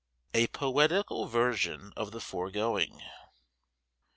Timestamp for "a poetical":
0.33-1.27